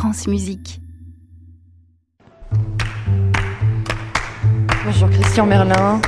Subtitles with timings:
[0.00, 0.80] France Musique.
[4.86, 6.00] Bonjour Christian Merlin.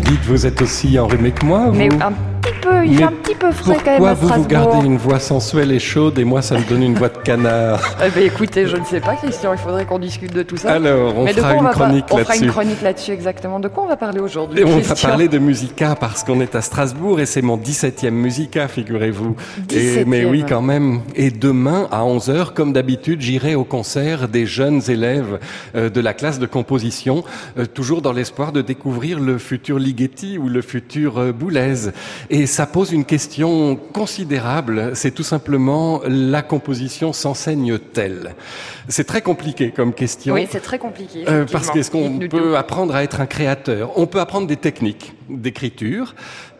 [0.00, 1.78] Dites, vous êtes aussi enrhumé que moi vous?
[1.78, 2.12] Mais un
[2.60, 5.18] peu, il fait un petit peu frais quand même Pourquoi vous vous gardez une voix
[5.20, 8.66] sensuelle et chaude et moi ça me donne une voix de canard Eh ben, écoutez,
[8.66, 10.72] je ne sais pas Christian, il faudrait qu'on discute de tout ça.
[10.72, 12.50] Alors, on Mais de fera quoi on une chronique On fera une là-dessus.
[12.50, 13.60] chronique là-dessus exactement.
[13.60, 16.60] De quoi on va parler aujourd'hui on va parler de Musica parce qu'on est à
[16.62, 19.34] Strasbourg et c'est mon 17e Musica, figurez-vous.
[19.70, 20.04] Et, 17e.
[20.06, 21.00] mais oui, quand même.
[21.14, 25.38] Et demain, à 11h, comme d'habitude, j'irai au concert des jeunes élèves
[25.74, 27.24] euh, de la classe de composition,
[27.58, 31.90] euh, toujours dans l'espoir de découvrir le futur Ligeti ou le futur euh, Boulez.
[32.30, 34.90] Et ça pose une question considérable.
[34.94, 38.34] C'est tout simplement la composition s'enseigne-t-elle?
[38.88, 40.34] C'est très compliqué comme question.
[40.34, 41.24] Oui, c'est très compliqué.
[41.28, 43.92] Euh, parce qu'est-ce qu'on peut apprendre à être un créateur?
[43.96, 46.14] On peut apprendre des techniques d'écriture.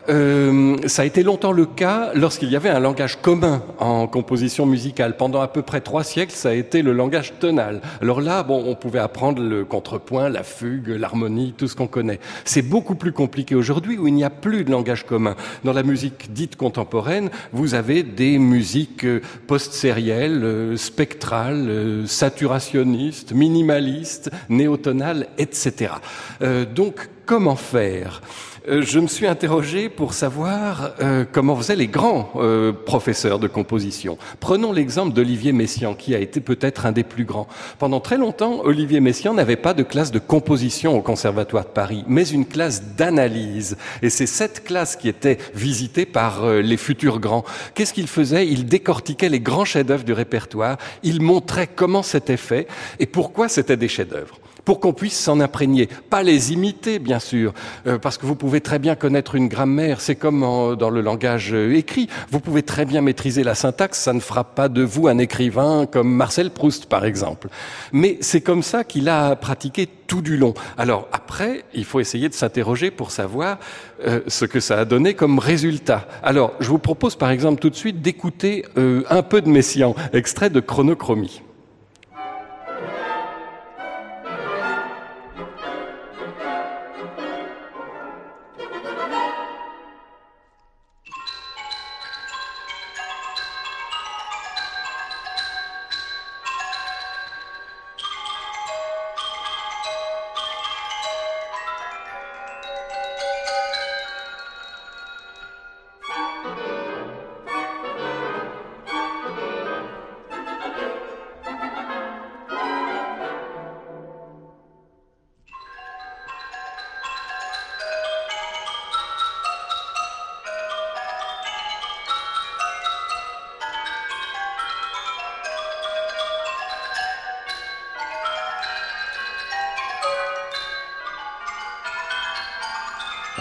[0.09, 4.65] Euh, ça a été longtemps le cas lorsqu'il y avait un langage commun en composition
[4.65, 5.15] musicale.
[5.17, 7.81] Pendant à peu près trois siècles, ça a été le langage tonal.
[8.01, 12.19] Alors là, bon, on pouvait apprendre le contrepoint, la fugue, l'harmonie, tout ce qu'on connaît.
[12.43, 15.35] C'est beaucoup plus compliqué aujourd'hui où il n'y a plus de langage commun.
[15.63, 24.31] Dans la musique dite contemporaine, vous avez des musiques euh, post-sérielles, euh, spectrales, saturationnistes, minimalistes,
[24.49, 25.93] néotonales, etc.
[26.41, 28.21] Euh, donc, comment faire?
[28.67, 34.17] Je me suis interrogé pour savoir euh, comment faisaient les grands euh, professeurs de composition.
[34.39, 37.47] Prenons l'exemple d'Olivier Messiaen, qui a été peut-être un des plus grands.
[37.77, 42.03] Pendant très longtemps, Olivier Messiaen n'avait pas de classe de composition au Conservatoire de Paris,
[42.07, 43.77] mais une classe d'analyse.
[44.01, 47.45] Et c'est cette classe qui était visitée par euh, les futurs grands.
[47.75, 48.47] Qu'est-ce qu'il faisait?
[48.47, 52.67] Il décortiquait les grands chefs-d'œuvre du répertoire, il montrait comment c'était fait
[52.99, 54.39] et pourquoi c'était des chefs-d'œuvre
[54.69, 55.89] pour qu'on puisse s'en imprégner.
[56.11, 57.55] Pas les imiter, bien sûr,
[57.87, 61.01] euh, parce que vous pouvez très bien connaître une grammaire, c'est comme en- dans le
[61.01, 62.07] langage euh, écrit.
[62.29, 65.87] Vous pouvez très bien maîtriser la syntaxe, ça ne fera pas de vous un écrivain
[65.87, 67.47] comme Marcel Proust, par exemple.
[67.93, 70.53] Mais c'est comme ça qu'il a pratiqué tout du long.
[70.77, 73.57] Alors après, il faut essayer de s'interroger pour savoir
[74.05, 76.07] euh, ce que ça a donné comme résultat.
[76.21, 79.95] Alors, je vous propose par exemple tout de suite d'écouter euh, un peu de Messiaen,
[80.13, 81.41] extrait de Chronochromie.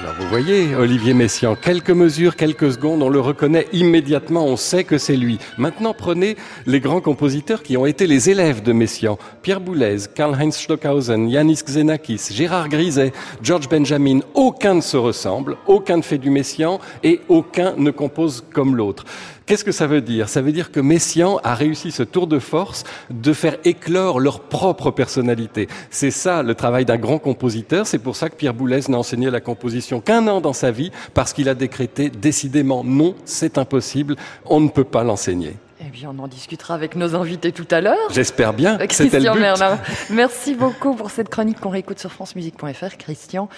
[0.01, 4.85] Alors vous voyez, Olivier Messiaen, quelques mesures, quelques secondes, on le reconnaît immédiatement, on sait
[4.85, 5.39] que c'est lui.
[5.57, 6.37] Maintenant, prenez
[6.67, 9.19] les grands compositeurs qui ont été les élèves de Messiaen.
[9.43, 14.21] Pierre Boulez, Karl-Heinz Stockhausen, Yanis Xenakis, Gérard Griset, George Benjamin.
[14.35, 19.05] Aucun ne se ressemble, aucun ne fait du Messiaen et aucun ne compose comme l'autre.
[19.49, 20.29] Qu'est-ce que ça veut dire?
[20.29, 24.41] Ça veut dire que Messiaen a réussi ce tour de force de faire éclore leur
[24.41, 25.69] propre personnalité.
[25.89, 27.87] C'est ça le travail d'un grand compositeur.
[27.87, 30.91] C'est pour ça que Pierre Boulez n'a enseigné la composition qu'un an dans sa vie,
[31.15, 34.17] parce qu'il a décrété décidément non, c'est impossible,
[34.47, 35.57] on ne peut pas l'enseigner.
[35.81, 38.11] Eh bien, on en discutera avec nos invités tout à l'heure.
[38.11, 39.41] J'espère bien le Christian but.
[39.41, 39.79] Merlin,
[40.11, 42.97] merci beaucoup pour cette chronique qu'on réécoute sur francemusique.fr.
[42.99, 43.49] Christian,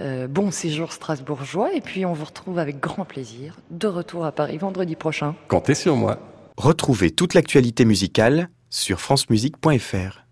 [0.00, 4.32] euh, bon séjour strasbourgeois et puis on vous retrouve avec grand plaisir de retour à
[4.32, 5.34] Paris vendredi prochain.
[5.48, 6.18] Comptez sur moi.
[6.56, 10.24] Retrouvez toute l'actualité musicale sur francemusique.fr.